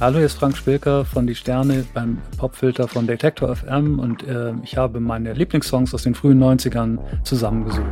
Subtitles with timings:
[0.00, 4.54] Hallo, hier ist Frank Spilker von Die Sterne beim Popfilter von Detektor FM und äh,
[4.62, 7.84] ich habe meine Lieblingssongs aus den frühen 90ern zusammengesucht.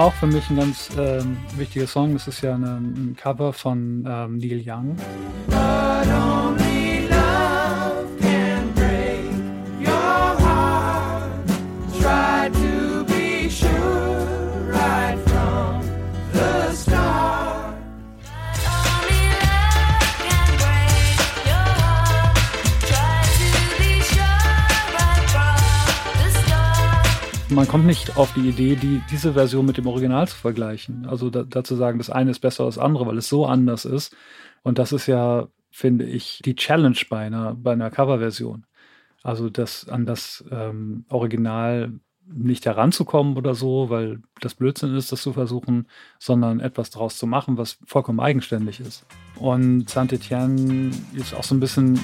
[0.00, 2.14] Auch für mich ein ganz ähm, wichtiger Song.
[2.14, 4.96] Das ist ja eine, ein Cover von ähm, Neil Young.
[27.50, 31.06] Man kommt nicht auf die Idee, die, diese Version mit dem Original zu vergleichen.
[31.06, 33.84] Also da, dazu sagen, das eine ist besser als das andere, weil es so anders
[33.84, 34.16] ist.
[34.62, 38.66] Und das ist ja, finde ich, die Challenge bei einer, bei einer Coverversion.
[39.22, 41.92] Also das an das ähm, Original
[42.32, 47.26] nicht heranzukommen oder so, weil das Blödsinn ist, das zu versuchen, sondern etwas daraus zu
[47.26, 49.04] machen, was vollkommen eigenständig ist.
[49.40, 51.98] Und Saint-Etienne ist auch so ein bisschen,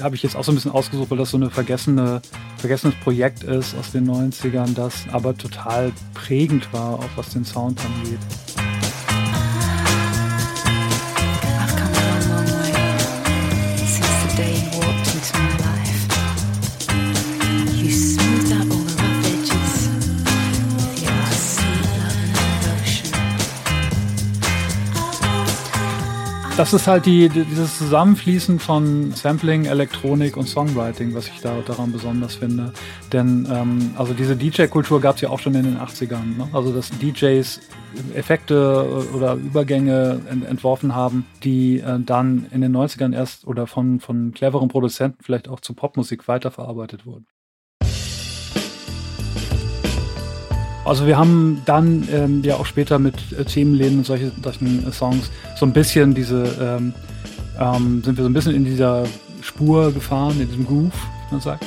[0.00, 2.20] habe ich jetzt auch so ein bisschen ausgesucht, weil das so eine vergessene,
[2.56, 7.80] vergessenes Projekt ist aus den 90ern, das aber total prägend war, auch was den Sound
[7.80, 8.18] angeht.
[26.56, 31.92] Das ist halt die, dieses Zusammenfließen von Sampling, Elektronik und Songwriting, was ich da daran
[31.92, 32.72] besonders finde.
[33.12, 36.36] Denn ähm, also diese DJ-Kultur gab es ja auch schon in den 80ern.
[36.36, 36.48] Ne?
[36.52, 37.60] Also dass DJs
[38.14, 44.00] Effekte oder Übergänge ent entworfen haben, die äh, dann in den 90ern erst oder von,
[44.00, 47.26] von cleveren Produzenten vielleicht auch zu Popmusik weiterverarbeitet wurden.
[50.90, 54.90] Also wir haben dann ähm, ja auch später mit äh, Themenläden und solche, solchen äh,
[54.90, 56.92] Songs so ein bisschen diese, ähm,
[57.60, 59.04] ähm, sind wir so ein bisschen in dieser
[59.40, 61.64] Spur gefahren, in diesem Groove, wie man sagt.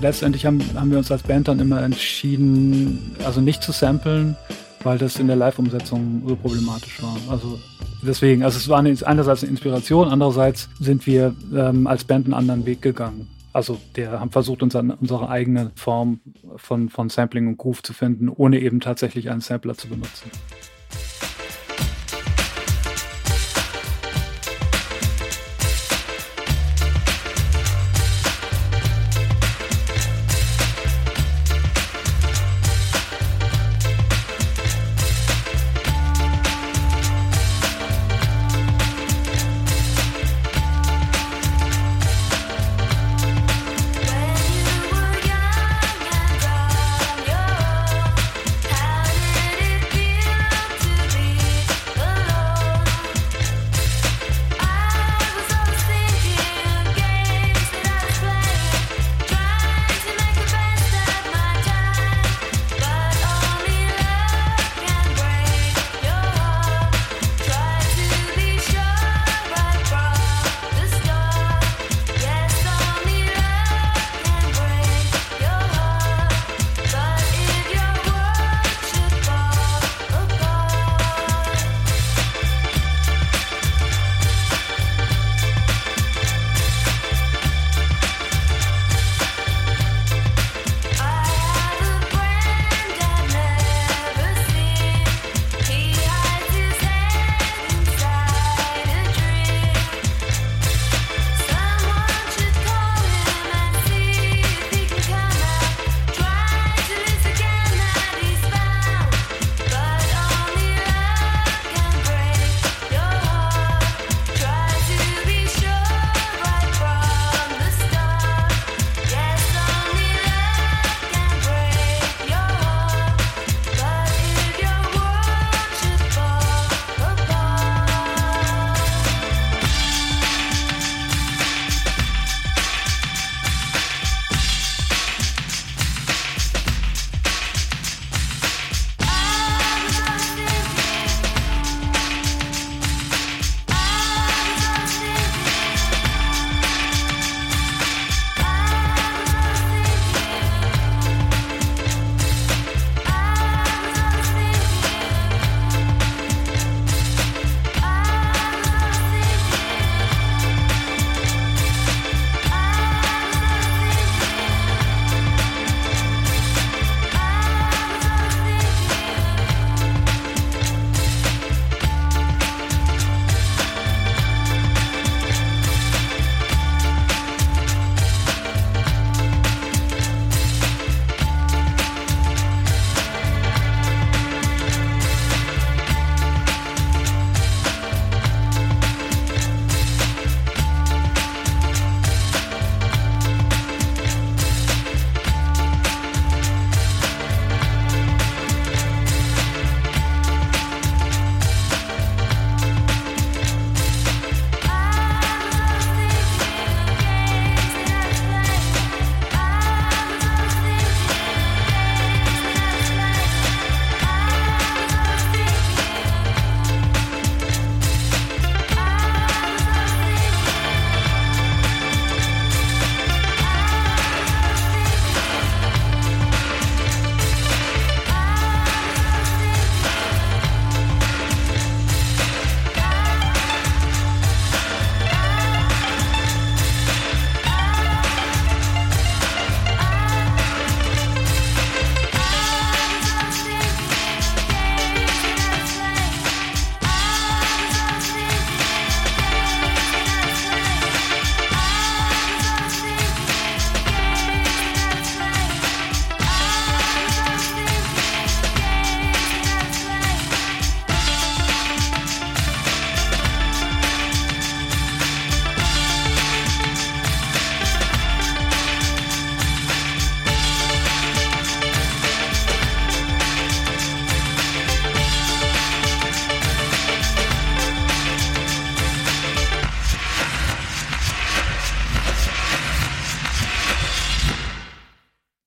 [0.00, 4.36] Letztendlich haben, haben wir uns als Band dann immer entschieden, also nicht zu samplen,
[4.84, 7.16] weil das in der Live-Umsetzung so problematisch war.
[7.28, 7.58] Also
[8.00, 12.34] deswegen, also es war eine, einerseits eine Inspiration, andererseits sind wir ähm, als Band einen
[12.34, 13.26] anderen Weg gegangen.
[13.52, 16.20] Also der haben versucht, uns an unsere eigene Form
[16.56, 20.30] von, von Sampling und Groove zu finden, ohne eben tatsächlich einen Sampler zu benutzen.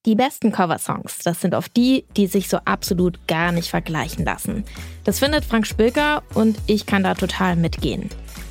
[0.05, 4.63] Die besten Coversongs, das sind oft die, die sich so absolut gar nicht vergleichen lassen.
[5.03, 8.09] Das findet Frank Spilker und ich kann da total mitgehen.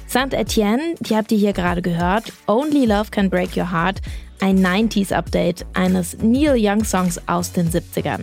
[0.08, 4.00] Saint Etienne, die habt ihr hier gerade gehört, Only Love Can Break Your Heart,
[4.40, 8.22] ein 90s-Update eines Neil Young-Songs aus den 70ern.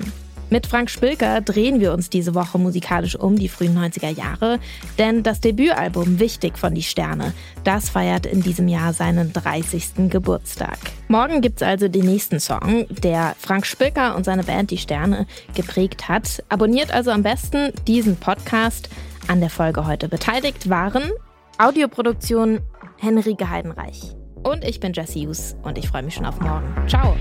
[0.51, 4.59] Mit Frank Spilker drehen wir uns diese Woche musikalisch um die frühen 90er Jahre,
[4.97, 7.31] denn das Debütalbum Wichtig von Die Sterne,
[7.63, 10.09] das feiert in diesem Jahr seinen 30.
[10.09, 10.77] Geburtstag.
[11.07, 15.25] Morgen gibt's also den nächsten Song, der Frank Spilker und seine Band Die Sterne
[15.55, 16.43] geprägt hat.
[16.49, 18.89] Abonniert also am besten diesen Podcast.
[19.29, 21.03] An der Folge heute beteiligt waren
[21.59, 22.59] Audioproduktion
[22.97, 24.17] Henrike Heidenreich.
[24.43, 26.75] Und ich bin Jesse Hughes und ich freue mich schon auf morgen.
[26.89, 27.15] Ciao!